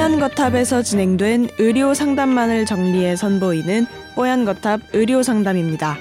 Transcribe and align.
뽀얀거탑에서 0.00 0.82
진행된 0.82 1.50
의료 1.58 1.92
상담만을 1.92 2.64
정리해 2.64 3.16
선보이는 3.16 3.86
뽀얀거탑 4.14 4.80
의료 4.94 5.22
상담입니다. 5.22 5.98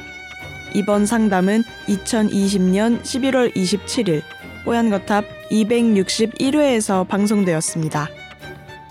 이번 0.74 1.06
상담은 1.06 1.66
2020년 1.90 3.02
11월 3.02 3.54
27일 3.54 4.22
뽀얀거탑 4.64 5.26
261회에서 5.52 7.06
방송되었습니다. 7.10 8.08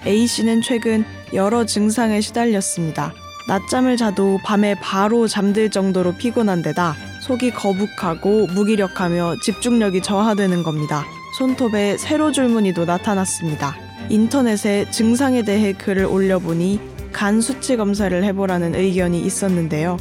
A씨는 0.06 0.60
최근 0.60 1.06
여러 1.32 1.64
증상에 1.64 2.20
시달렸습니다. 2.20 3.14
낮잠을 3.48 3.96
자도 3.96 4.38
밤에 4.44 4.74
바로 4.74 5.26
잠들 5.26 5.70
정도로 5.70 6.16
피곤한 6.16 6.60
데다 6.60 6.94
속이 7.22 7.52
거북하고 7.52 8.48
무기력하며 8.48 9.36
집중력이 9.42 10.02
저하되는 10.02 10.62
겁니다. 10.62 11.06
손톱에 11.38 11.96
세로 11.96 12.30
줄무늬도 12.30 12.84
나타났습니다. 12.84 13.87
인터넷에 14.10 14.90
증상에 14.90 15.42
대해 15.42 15.72
글을 15.72 16.06
올려보니 16.06 16.80
간 17.12 17.40
수치 17.40 17.76
검사를 17.76 18.24
해보라는 18.24 18.74
의견이 18.74 19.20
있었는데요. 19.20 19.96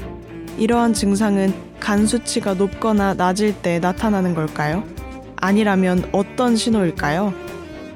이러한 0.58 0.94
증상은 0.94 1.54
간 1.80 2.06
수치가 2.06 2.54
높거나 2.54 3.14
낮을 3.14 3.54
때 3.62 3.80
나타나는 3.80 4.34
걸까요? 4.34 4.84
아니라면 5.36 6.10
어떤 6.12 6.56
신호일까요? 6.56 7.34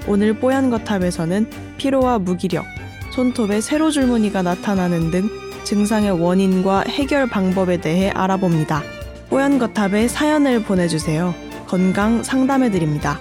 오늘 0.08 0.34
뽀얀 0.34 0.70
거탑에서는 0.70 1.50
피로와 1.78 2.20
무기력, 2.20 2.66
손톱에 3.12 3.62
세로 3.62 3.92
줄무늬가 3.92 4.42
나타나는 4.42 5.12
등 5.12 5.30
증상의 5.64 6.12
원인과 6.12 6.86
해결 6.88 7.28
방법에 7.28 7.80
대해 7.80 8.10
알아봅니다. 8.10 8.84
뽀얀 9.30 9.60
거탑에 9.60 10.08
사연을 10.08 10.64
보내주세요. 10.64 11.34
건강 11.68 12.22
상담해드립니다. 12.22 13.20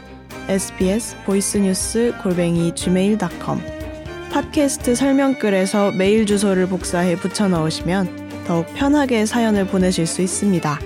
Sbs 0.51 1.17
보이스뉴스 1.25 2.12
골뱅이 2.25 2.75
gmail.com 2.75 3.61
팟캐스트 4.33 4.97
설명글에서 4.97 5.92
메일 5.92 6.27
주소를 6.27 6.69
복사해 6.69 7.15
붙여 7.15 7.47
넣으시면 7.47 8.09
더욱 8.48 8.67
편하게 8.75 9.27
사연을 9.27 9.69
보내실 9.69 10.09
수 10.09 10.23
있습니다. 10.23 10.77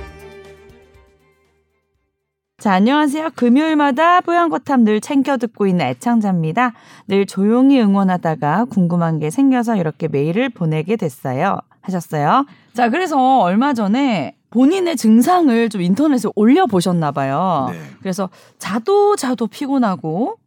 자, 2.58 2.72
안녕하세요. 2.72 3.30
금요일마다 3.36 4.20
뽀얀거탑 4.20 4.80
늘 4.80 5.00
챙겨 5.00 5.38
듣고 5.38 5.66
있는 5.66 5.86
애창자입니다. 5.86 6.74
늘 7.08 7.24
조용히 7.24 7.80
응원하다가 7.80 8.66
궁금한 8.66 9.18
게 9.18 9.30
생겨서 9.30 9.76
이렇게 9.76 10.08
메일을 10.08 10.50
보내게 10.50 10.96
됐어요. 10.96 11.58
하셨어요. 11.80 12.44
자, 12.74 12.90
그래서 12.90 13.40
얼마 13.40 13.72
전에 13.72 14.36
본인의 14.54 14.96
증상을 14.96 15.68
좀 15.68 15.82
인터넷에 15.82 16.28
올려보셨나 16.36 17.10
봐요. 17.10 17.66
네. 17.70 17.80
그래서 17.98 18.30
자도 18.58 19.16
자도 19.16 19.48
피곤하고 19.48 20.38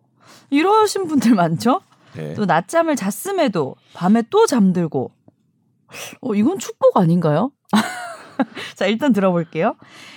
이러신 0.50 1.08
분들 1.08 1.36
많죠? 1.36 1.81
네. 2.16 2.33
또 2.33 2.45
낮잠을 2.45 2.95
잤음에도 2.95 3.75
밤에 3.94 4.23
또 4.30 4.45
잠들고 4.45 5.11
어, 6.22 6.35
이건 6.35 6.58
축복 6.58 6.95
아닌가요? 6.95 7.52
자, 8.75 8.85
일단 8.85 9.11
들어볼게요. 9.11 9.75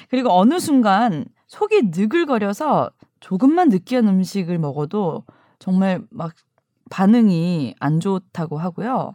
그리고 0.09 0.31
어느 0.31 0.61
순간 0.61 1.25
속이 1.49 1.91
느글거려서 1.93 2.93
조금만 3.19 3.71
느끼한 3.71 4.07
음식을 4.07 4.59
먹어도 4.59 5.25
정말 5.59 6.01
막 6.11 6.33
반응이 6.91 7.75
안 7.79 8.01
좋다고 8.01 8.59
하고요. 8.59 9.15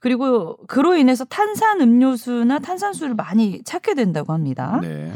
그리고 0.00 0.56
그로 0.66 0.96
인해서 0.96 1.24
탄산 1.24 1.80
음료수나 1.80 2.58
탄산수를 2.58 3.14
많이 3.14 3.62
찾게 3.62 3.94
된다고 3.94 4.32
합니다. 4.32 4.78
네. 4.82 5.12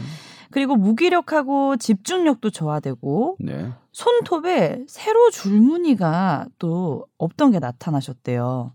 그리고 0.50 0.76
무기력하고 0.76 1.76
집중력도 1.78 2.50
저하되고 2.50 3.36
네. 3.40 3.72
손톱에 3.92 4.84
세로 4.86 5.30
줄무늬가 5.30 6.46
또 6.58 7.06
없던 7.18 7.50
게 7.52 7.58
나타나셨대요. 7.58 8.72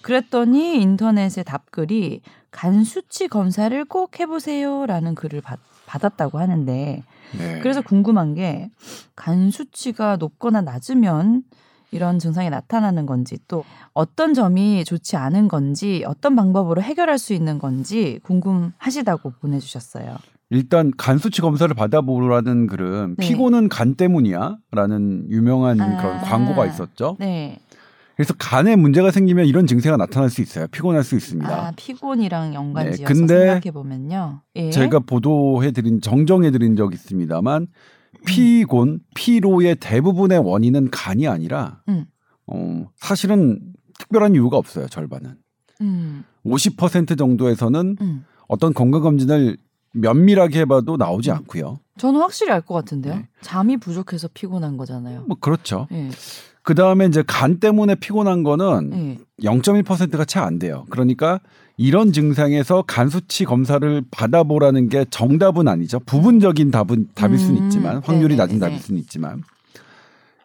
그랬더니 0.00 0.80
인터넷에 0.80 1.42
답글이 1.42 2.22
간 2.50 2.84
수치 2.84 3.28
검사를 3.28 3.84
꼭 3.84 4.18
해보세요라는 4.20 5.14
글을 5.16 5.42
받, 5.42 5.58
받았다고 5.86 6.38
하는데 6.38 7.02
네. 7.36 7.60
그래서 7.60 7.82
궁금한 7.82 8.34
게 8.34 8.70
간 9.14 9.50
수치가 9.50 10.16
높거나 10.16 10.62
낮으면 10.62 11.42
이런 11.90 12.18
증상이 12.18 12.50
나타나는 12.50 13.06
건지 13.06 13.38
또 13.48 13.64
어떤 13.92 14.34
점이 14.34 14.84
좋지 14.84 15.16
않은 15.16 15.48
건지 15.48 16.04
어떤 16.06 16.36
방법으로 16.36 16.82
해결할 16.82 17.18
수 17.18 17.32
있는 17.32 17.58
건지 17.58 18.20
궁금하시다고 18.24 19.32
보내주셨어요. 19.40 20.16
일단 20.50 20.92
간 20.96 21.18
수치 21.18 21.40
검사를 21.40 21.72
받아보라는 21.74 22.66
글은 22.68 23.16
네. 23.18 23.26
피곤은 23.26 23.68
간 23.68 23.94
때문이야라는 23.94 25.30
유명한 25.30 25.80
아. 25.80 25.96
그런 25.98 26.18
광고가 26.20 26.66
있었죠. 26.66 27.16
네. 27.18 27.58
그래서 28.16 28.34
간에 28.36 28.74
문제가 28.74 29.12
생기면 29.12 29.46
이런 29.46 29.68
증세가 29.68 29.96
나타날 29.96 30.28
수 30.28 30.42
있어요. 30.42 30.66
피곤할 30.72 31.04
수 31.04 31.14
있습니다. 31.14 31.48
아 31.48 31.72
피곤이랑 31.76 32.52
연관지어서 32.52 32.96
네, 32.96 33.04
근데 33.04 33.38
생각해 33.38 33.70
보면요. 33.70 34.40
예. 34.56 34.70
제가 34.70 34.98
보도해 35.00 35.70
드린 35.70 36.00
정정해 36.00 36.50
드린 36.50 36.74
적 36.74 36.92
있습니다만 36.92 37.68
피곤, 38.26 39.00
피로의 39.14 39.76
대부분의 39.76 40.38
원인은 40.38 40.90
간이 40.90 41.26
아니라 41.28 41.82
음. 41.88 42.06
어, 42.46 42.86
사실은 42.96 43.60
특별한 43.98 44.34
이유가 44.34 44.56
없어요. 44.56 44.86
절반은 44.88 45.36
음, 45.80 46.24
50% 46.44 47.16
정도에서는 47.18 47.96
음. 48.00 48.24
어떤 48.48 48.72
건강 48.74 49.02
검진을 49.02 49.56
면밀하게 49.92 50.60
해봐도 50.60 50.96
나오지 50.96 51.30
않고요. 51.30 51.78
저는 51.98 52.20
확실히 52.20 52.52
알 52.52 52.60
것 52.62 52.74
같은데요. 52.74 53.14
네. 53.16 53.28
잠이 53.40 53.76
부족해서 53.76 54.28
피곤한 54.32 54.76
거잖아요. 54.76 55.24
뭐 55.26 55.36
그렇죠. 55.40 55.88
예. 55.92 56.10
그 56.62 56.74
다음에 56.74 57.06
이제 57.06 57.22
간 57.26 57.58
때문에 57.60 57.94
피곤한 57.96 58.42
거는 58.42 58.92
예. 58.92 59.18
0.1%가 59.44 60.24
채 60.24 60.38
안 60.38 60.58
돼요. 60.58 60.84
그러니까 60.90 61.40
이런 61.80 62.12
증상에서 62.12 62.82
간 62.82 63.08
수치 63.08 63.44
검사를 63.44 64.02
받아보라는 64.10 64.88
게 64.88 65.04
정답은 65.10 65.68
아니죠. 65.68 66.00
부분적인 66.00 66.72
답은 66.72 67.08
답일 67.14 67.38
수는 67.38 67.62
음, 67.62 67.66
있지만 67.66 67.98
확률이 68.04 68.34
네네네네. 68.34 68.36
낮은 68.36 68.58
답일 68.58 68.78
수는 68.80 69.00
있지만 69.00 69.44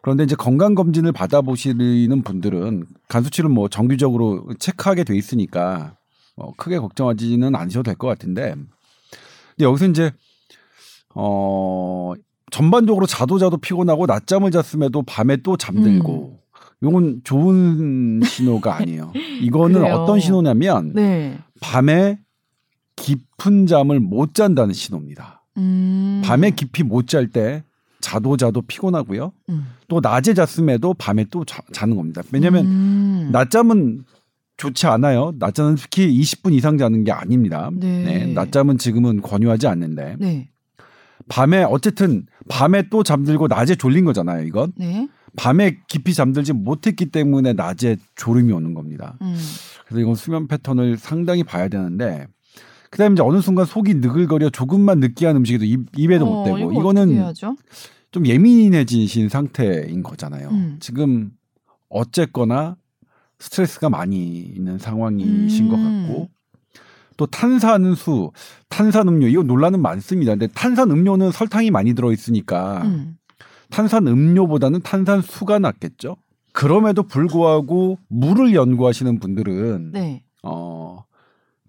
그런데 0.00 0.22
이제 0.22 0.36
건강 0.36 0.74
검진을 0.76 1.10
받아보시는 1.12 2.22
분들은 2.22 2.86
간 3.08 3.24
수치를 3.24 3.50
뭐 3.50 3.68
정기적으로 3.68 4.46
체크하게 4.60 5.02
돼 5.02 5.16
있으니까 5.16 5.96
어, 6.36 6.52
크게 6.56 6.78
걱정하지는 6.78 7.54
않으셔도 7.56 7.82
될 7.82 7.96
것 7.96 8.06
같은데 8.06 8.54
근데 9.56 9.64
여기서 9.64 9.86
이제 9.86 10.12
어 11.16 12.12
전반적으로 12.52 13.06
자도 13.06 13.38
자도 13.38 13.56
피곤하고 13.56 14.06
낮잠을 14.06 14.52
잤음에도 14.52 15.02
밤에 15.02 15.38
또 15.38 15.56
잠들고 15.56 16.38
이건 16.84 17.20
좋은 17.24 18.20
신호가 18.24 18.76
아니에요. 18.76 19.12
이거는 19.40 19.80
그래요. 19.80 19.94
어떤 19.94 20.20
신호냐면 20.20 20.92
네. 20.94 21.38
밤에 21.60 22.18
깊은 22.96 23.66
잠을 23.66 24.00
못 24.00 24.34
잔다는 24.34 24.74
신호입니다. 24.74 25.42
음. 25.56 26.22
밤에 26.24 26.50
깊이 26.50 26.82
못 26.82 27.06
잘 27.06 27.28
때 27.28 27.64
자도 28.00 28.36
자도 28.36 28.60
피곤하고요. 28.62 29.32
음. 29.48 29.66
또 29.88 30.00
낮에 30.00 30.34
잤음에도 30.34 30.92
밤에 30.94 31.24
또 31.30 31.44
자, 31.44 31.62
는 31.86 31.96
겁니다. 31.96 32.22
왜냐하면 32.32 32.66
음. 32.66 33.28
낮잠은 33.32 34.04
좋지 34.58 34.86
않아요. 34.86 35.32
낮잠은 35.38 35.76
특히 35.76 36.06
20분 36.20 36.52
이상 36.52 36.76
자는 36.76 37.02
게 37.04 37.12
아닙니다. 37.12 37.70
네. 37.72 38.26
낮잠은 38.34 38.76
지금은 38.78 39.22
권유하지 39.22 39.66
않는데 39.66 40.16
네. 40.20 40.50
밤에 41.28 41.62
어쨌든 41.64 42.26
밤에 42.48 42.88
또 42.90 43.02
잠들고 43.02 43.48
낮에 43.48 43.74
졸린 43.74 44.04
거잖아요. 44.04 44.44
이건 44.44 44.72
네. 44.76 45.08
밤에 45.36 45.78
깊이 45.88 46.14
잠들지 46.14 46.52
못했기 46.52 47.06
때문에 47.06 47.52
낮에 47.54 47.96
졸음이 48.14 48.52
오는 48.52 48.74
겁니다. 48.74 49.16
음. 49.22 49.36
그래서 49.84 50.00
이건 50.00 50.14
수면 50.14 50.48
패턴을 50.48 50.96
상당히 50.96 51.42
봐야 51.42 51.68
되는데 51.68 52.26
그다음에 52.90 53.14
이제 53.14 53.22
어느 53.22 53.40
순간 53.40 53.66
속이 53.66 53.94
느글거려 53.94 54.50
조금만 54.50 55.00
느끼한 55.00 55.36
음식에도 55.36 55.64
입, 55.64 55.86
입에도 55.96 56.26
못 56.26 56.42
어, 56.42 56.44
대고 56.44 56.58
이거 56.58 56.66
어떻게 56.66 56.80
이거는 56.80 57.14
해야죠? 57.14 57.56
좀 58.12 58.26
예민해지신 58.26 59.28
상태인 59.28 60.02
거잖아요. 60.04 60.48
음. 60.50 60.76
지금 60.78 61.32
어쨌거나 61.88 62.76
스트레스가 63.40 63.90
많이 63.90 64.38
있는 64.38 64.78
상황이신 64.78 65.66
음. 65.66 65.68
것 65.68 65.76
같고 65.76 66.30
또 67.16 67.26
탄산수, 67.26 68.30
탄산음료 68.68 69.26
이거 69.28 69.42
논란은 69.42 69.82
많습니다. 69.82 70.32
근데 70.32 70.46
탄산음료는 70.48 71.32
설탕이 71.32 71.70
많이 71.70 71.94
들어 71.94 72.12
있으니까 72.12 72.82
음. 72.84 73.16
탄산 73.70 74.06
음료보다는 74.06 74.82
탄산수가 74.82 75.58
낫겠죠. 75.58 76.16
그럼에도 76.52 77.02
불구하고 77.02 77.98
물을 78.08 78.54
연구하시는 78.54 79.18
분들은 79.18 79.92
네. 79.92 80.22
어 80.42 81.04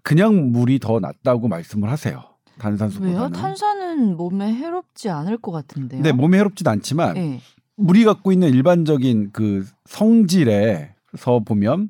그냥 0.02 0.52
물이 0.52 0.78
더 0.78 1.00
낫다고 1.00 1.48
말씀을 1.48 1.90
하세요. 1.90 2.22
탄산수보다는. 2.58 3.18
왜요? 3.18 3.28
탄산은 3.30 4.16
몸에 4.16 4.52
해롭지 4.54 5.10
않을 5.10 5.38
것 5.38 5.50
같은데요. 5.52 6.00
근데 6.02 6.12
몸에 6.12 6.38
해롭진 6.38 6.66
않지만 6.68 7.14
네. 7.14 7.40
물이 7.76 8.04
갖고 8.04 8.32
있는 8.32 8.48
일반적인 8.50 9.30
그 9.32 9.66
성질에서 9.86 11.40
보면 11.44 11.88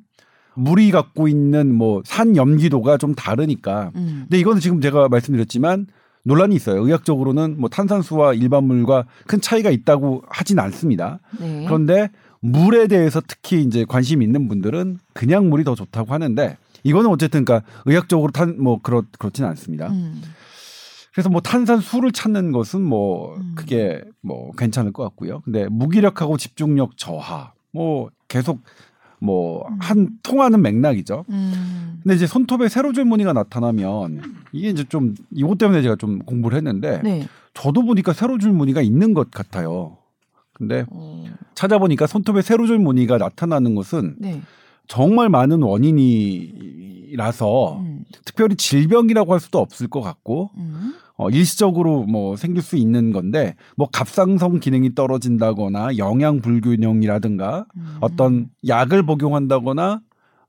물이 0.55 0.91
갖고 0.91 1.29
있는 1.29 1.75
뭐 1.75 2.01
산 2.05 2.35
염기도가 2.37 2.97
좀 2.97 3.15
다르니까. 3.15 3.93
음. 3.97 4.21
근데 4.23 4.39
이거는 4.39 4.61
지금 4.61 4.81
제가 4.81 5.09
말씀드렸지만 5.09 5.87
논란이 6.27 6.57
있어요. 6.57 6.85
의학적으로는 6.85 7.55
뭐 7.59 7.69
탄산수와 7.71 8.35
일반 8.35 8.65
물과 8.65 9.07
큰 9.29 9.41
차이가 9.41 9.71
있다고 9.71 10.25
하진 10.29 10.59
않습니다. 10.59 11.21
네. 11.39 11.65
그런데 11.67 12.11
물에 12.41 12.89
대해서 12.89 13.23
특히 13.27 13.63
이제 13.63 13.85
관심 13.89 14.23
있는 14.23 14.49
분들은 14.49 14.99
그냥 15.15 15.49
물이 15.49 15.63
더 15.63 15.77
좋다고 15.77 16.13
하는데 16.13 16.57
이거는 16.83 17.11
어쨌든 17.11 17.45
그러니까 17.45 17.69
의학적으로 17.85 18.33
탄 18.33 18.59
뭐 18.59 18.81
그렇 18.83 19.05
그렇진 19.19 19.45
않습니다. 19.45 19.89
음. 19.89 20.21
그래서 21.15 21.31
뭐 21.31 21.41
탄산수를 21.41 22.11
찾는 22.11 22.51
것은 22.51 22.83
뭐 22.83 23.37
음. 23.37 23.53
그게 23.55 24.03
뭐 24.21 24.51
괜찮을 24.53 24.93
것 24.93 25.05
같고요. 25.05 25.43
근데 25.45 25.69
무기력하고 25.69 26.37
집중력 26.39 26.97
저하 26.97 27.53
뭐 27.73 28.11
계속 28.27 28.63
뭐한 29.21 30.11
통하는 30.23 30.63
맥락이죠. 30.63 31.25
음. 31.29 32.01
근데 32.03 32.15
이제 32.15 32.27
손톱에 32.27 32.69
세로 32.69 32.93
줄 32.93 33.05
무늬가 33.05 33.33
나타나면 33.33 34.23
이게 34.53 34.71
이제 34.71 34.85
좀 34.85 35.15
이것 35.33 35.59
때문에 35.59 35.83
제가 35.83 35.97
좀 35.97 36.21
공부를 36.21 36.57
했는데 36.57 37.01
네. 37.03 37.27
저도 37.55 37.85
보니까 37.85 38.13
세로 38.13 38.39
줄 38.39 38.53
무늬가 38.53 38.83
있는 38.83 39.15
것 39.15 39.31
같아요. 39.31 39.97
근데 40.53 40.87
어. 40.91 41.25
찾아보니까 41.55 42.07
손톱에 42.07 42.43
세로 42.43 42.67
줄 42.67 42.79
무늬가 42.79 43.19
나타나는 43.19 43.75
것은 43.75 44.17
네. 44.19 44.43
정말 44.87 45.29
많은 45.29 45.63
원인이라서 45.63 47.79
음. 47.79 48.05
특별히 48.25 48.57
질병이라고 48.57 49.33
할 49.33 49.41
수도 49.41 49.59
없을 49.59 49.89
것 49.89 50.01
같고 50.01 50.51
음. 50.57 50.95
어, 51.17 51.31
일시적으로 51.31 52.05
뭐 52.05 52.37
생길 52.37 52.63
수 52.63 52.77
있는 52.77 53.13
건데 53.13 53.55
뭐 53.77 53.89
갑상선 53.91 54.61
기능이 54.61 54.95
떨어진다거나 54.95 55.97
영양 55.97 56.41
불균형이라든가 56.41 57.67
음. 57.77 57.97
어떤 58.01 58.49
약을 58.67 59.05
복용한다거나 59.05 60.01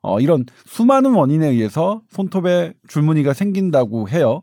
어, 0.02 0.20
이런 0.20 0.46
수많은 0.66 1.14
원인에 1.14 1.48
의해서 1.48 2.02
손톱에 2.10 2.74
줄무늬가 2.88 3.34
생긴다고 3.34 4.10
해요. 4.10 4.42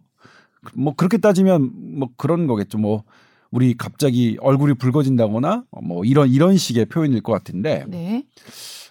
뭐 0.75 0.95
그렇게 0.95 1.19
따지면 1.19 1.73
뭐 1.99 2.09
그런 2.17 2.47
거겠죠. 2.47 2.79
뭐 2.79 3.05
우리 3.51 3.77
갑자기 3.77 4.37
얼굴이 4.41 4.75
붉어진다거나 4.75 5.65
뭐 5.83 6.05
이런 6.05 6.29
이런 6.29 6.57
식의 6.57 6.87
표현일 6.87 7.23
것 7.23 7.33
같은데 7.33 7.85
네. 7.89 8.25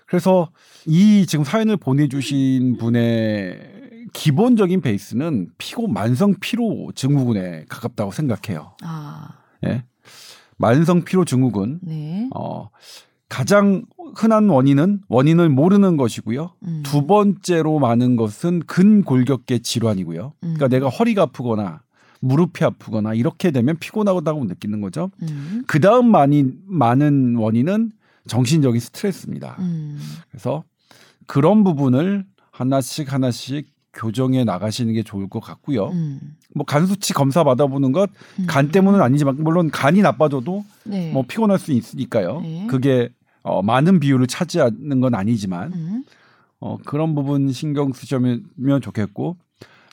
그래서 0.05 0.51
이 0.85 1.25
지금 1.27 1.43
사연을 1.43 1.77
보내주신 1.77 2.77
분의 2.77 3.72
기본적인 4.13 4.81
베이스는 4.81 5.49
피고 5.57 5.87
만성 5.87 6.35
피로 6.39 6.91
증후군에 6.95 7.65
가깝다고 7.67 8.11
생각해요. 8.11 8.75
아. 8.83 9.39
예. 9.65 9.83
만성 10.57 11.03
피로 11.03 11.25
증후군 11.25 11.79
네. 11.81 12.29
어, 12.35 12.69
가장 13.27 13.83
흔한 14.15 14.47
원인은 14.47 15.01
원인을 15.07 15.49
모르는 15.49 15.97
것이고요. 15.97 16.53
음. 16.63 16.83
두 16.85 17.07
번째로 17.07 17.79
많은 17.79 18.15
것은 18.15 18.59
근골격계 18.67 19.59
질환이고요. 19.59 20.33
그러니까 20.39 20.67
음. 20.67 20.69
내가 20.69 20.89
허리가 20.89 21.23
아프거나 21.23 21.81
무릎이 22.19 22.63
아프거나 22.63 23.15
이렇게 23.15 23.51
되면 23.51 23.77
피곤하다고 23.79 24.45
느끼는 24.45 24.81
거죠. 24.81 25.09
음. 25.23 25.63
그 25.67 25.79
다음 25.79 26.11
많이 26.11 26.45
많은 26.65 27.35
원인은 27.35 27.91
정신적인 28.27 28.79
스트레스입니다. 28.79 29.57
음. 29.59 29.99
그래서 30.29 30.63
그런 31.25 31.63
부분을 31.63 32.25
하나씩 32.51 33.11
하나씩 33.11 33.72
교정해 33.93 34.43
나가시는 34.43 34.93
게 34.93 35.03
좋을 35.03 35.29
것 35.29 35.39
같고요. 35.39 35.89
음. 35.89 36.35
뭐 36.55 36.65
간 36.65 36.85
수치 36.87 37.13
검사 37.13 37.43
받아보는 37.43 37.91
것간 37.91 38.65
음. 38.65 38.71
때문은 38.71 39.01
아니지만 39.01 39.35
물론 39.43 39.69
간이 39.69 40.01
나빠져도 40.01 40.65
네. 40.83 41.11
뭐 41.11 41.23
피곤할 41.27 41.59
수 41.59 41.71
있으니까요. 41.71 42.41
네. 42.41 42.67
그게 42.67 43.09
어, 43.43 43.61
많은 43.61 43.99
비율을 43.99 44.27
차지하는 44.27 44.99
건 45.01 45.15
아니지만 45.15 45.73
음. 45.73 46.03
어, 46.59 46.77
그런 46.85 47.13
부분 47.15 47.51
신경 47.51 47.91
쓰시면 47.93 48.81
좋겠고 48.81 49.35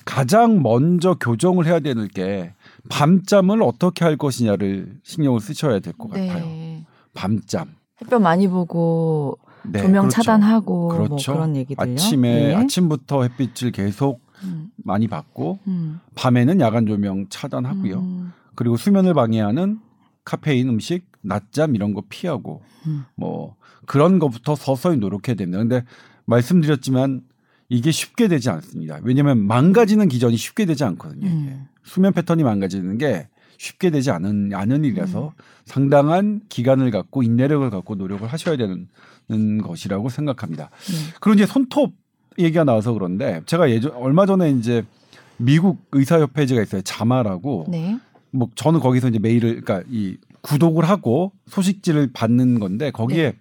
가장 0.04 0.62
먼저 0.62 1.14
교정을 1.14 1.66
해야 1.66 1.80
되는 1.80 2.08
게 2.08 2.52
밤잠을 2.88 3.62
어떻게 3.62 4.04
할 4.04 4.16
것이냐를 4.16 4.98
신경을 5.02 5.40
쓰셔야 5.40 5.78
될 5.80 5.92
것 5.94 6.08
같아요. 6.10 6.44
네. 6.46 6.86
밤잠. 7.12 7.68
햇볕 8.02 8.20
많이 8.22 8.48
보고 8.48 9.38
네, 9.64 9.80
조명 9.82 10.02
그렇죠. 10.04 10.14
차단하고 10.14 10.88
그렇죠. 10.88 11.32
뭐 11.32 11.38
그런 11.38 11.56
얘기들요. 11.56 11.92
아침에 11.92 12.48
네. 12.48 12.54
아침부터 12.54 13.22
햇빛을 13.22 13.72
계속 13.72 14.20
음. 14.44 14.70
많이 14.76 15.08
받고 15.08 15.58
음. 15.66 16.00
밤에는 16.14 16.60
야간 16.60 16.86
조명 16.86 17.26
차단하고요. 17.28 17.98
음. 17.98 18.32
그리고 18.54 18.76
수면을 18.76 19.14
방해하는 19.14 19.80
카페인 20.24 20.68
음식, 20.68 21.06
낮잠 21.22 21.74
이런 21.74 21.94
거 21.94 22.02
피하고 22.08 22.62
음. 22.86 23.04
뭐 23.14 23.56
그런 23.86 24.18
것부터 24.18 24.54
서서히 24.54 24.96
노력해야 24.96 25.34
됩니다. 25.36 25.58
근데 25.58 25.84
말씀드렸지만 26.26 27.22
이게 27.68 27.90
쉽게 27.90 28.28
되지 28.28 28.50
않습니다. 28.50 28.98
왜냐하면 29.02 29.46
망가지는 29.46 30.08
기전이 30.08 30.36
쉽게 30.36 30.64
되지 30.64 30.84
않거든요. 30.84 31.26
이게. 31.26 31.34
음. 31.34 31.68
수면 31.84 32.12
패턴이 32.12 32.42
망가지는 32.42 32.98
게 32.98 33.28
쉽게 33.60 33.90
되지 33.90 34.10
않은 34.10 34.54
않은 34.54 34.84
일이라서 34.84 35.34
상당한 35.66 36.40
기간을 36.48 36.90
갖고 36.90 37.22
인내력을 37.22 37.68
갖고 37.68 37.94
노력을 37.94 38.26
하셔야 38.26 38.56
되는 38.56 39.58
것이라고 39.58 40.08
생각합니다. 40.08 40.70
네. 40.88 41.14
그리고 41.20 41.34
이제 41.34 41.44
손톱 41.44 41.92
얘기가 42.38 42.64
나와서 42.64 42.94
그런데 42.94 43.42
제가 43.44 43.70
예전 43.70 43.92
얼마 43.92 44.24
전에 44.24 44.50
이제 44.50 44.82
미국 45.36 45.84
의사협회지가 45.92 46.62
있어요. 46.62 46.80
JAMA라고 46.80 47.66
네. 47.68 47.98
뭐 48.30 48.48
저는 48.54 48.80
거기서 48.80 49.08
이제 49.08 49.18
메일을 49.18 49.60
그러니까 49.60 49.86
이 49.90 50.16
구독을 50.40 50.88
하고 50.88 51.32
소식지를 51.48 52.14
받는 52.14 52.60
건데 52.60 52.90
거기에 52.90 53.34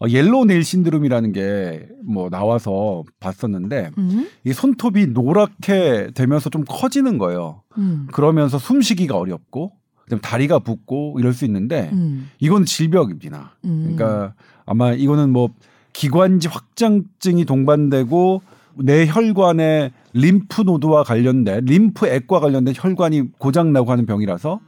어, 0.00 0.08
yellow 0.08 0.44
nail 0.46 0.64
syndrome이라는 0.64 1.32
게 1.32 1.88
뭐 2.04 2.28
나와서 2.30 3.02
봤었는데 3.20 3.90
음. 3.98 4.28
이 4.44 4.52
손톱이 4.52 5.06
노랗게 5.08 6.10
되면서 6.14 6.50
좀 6.50 6.64
커지는 6.68 7.18
거예요. 7.18 7.62
음. 7.78 8.06
그러면서 8.12 8.58
숨쉬기가 8.58 9.16
어렵고 9.16 9.72
그다음에 10.04 10.20
다리가 10.20 10.58
붓고 10.60 11.16
이럴 11.18 11.32
수 11.32 11.44
있는데 11.46 11.90
음. 11.92 12.30
이건 12.38 12.64
질병입니다. 12.66 13.56
음. 13.64 13.94
그러니까 13.96 14.34
아마 14.66 14.92
이거는 14.92 15.30
뭐 15.30 15.50
기관지 15.92 16.48
확장증이 16.48 17.44
동반되고 17.44 18.42
내 18.76 19.06
혈관의 19.06 19.92
lymph 20.12 20.62
node와 20.62 21.04
관련된 21.04 21.64
림프 21.64 22.06
액과 22.06 22.40
관련된 22.40 22.74
혈관이 22.76 23.32
고장 23.38 23.72
나고 23.72 23.90
하는 23.90 24.04
병이라서 24.04 24.60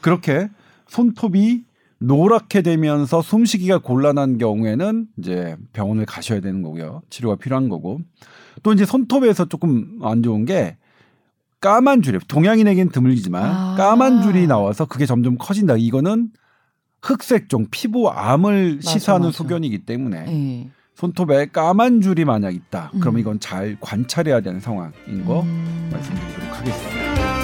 그렇게 0.00 0.48
손톱이 0.88 1.64
노랗게 2.02 2.62
되면서 2.62 3.22
숨쉬기가 3.22 3.78
곤란한 3.78 4.38
경우에는 4.38 5.06
이제 5.18 5.56
병원을 5.72 6.06
가셔야 6.06 6.40
되는 6.40 6.62
거고요. 6.62 7.02
치료가 7.10 7.36
필요한 7.36 7.68
거고. 7.68 8.00
또 8.62 8.72
이제 8.72 8.84
손톱에서 8.84 9.46
조금 9.46 9.98
안 10.02 10.22
좋은 10.22 10.44
게 10.44 10.76
까만 11.60 12.02
줄이 12.02 12.18
동양인에겐 12.26 12.90
드물지만 12.90 13.44
아. 13.44 13.74
까만 13.76 14.22
줄이 14.22 14.46
나와서 14.46 14.84
그게 14.84 15.06
점점 15.06 15.36
커진다. 15.38 15.76
이거는 15.76 16.30
흑색종 17.02 17.68
피부암을 17.70 18.76
맞아, 18.76 18.90
시사하는 18.90 19.28
맞아. 19.28 19.36
소견이기 19.38 19.84
때문에 19.84 20.24
네. 20.24 20.70
손톱에 20.94 21.46
까만 21.46 22.00
줄이 22.00 22.24
만약 22.24 22.54
있다. 22.54 22.90
그럼 23.00 23.16
음. 23.16 23.20
이건 23.20 23.40
잘 23.40 23.76
관찰해야 23.80 24.40
되는 24.40 24.60
상황인 24.60 25.24
거 25.24 25.42
음. 25.42 25.88
말씀드리도록 25.92 26.58
하겠습니다. 26.58 27.41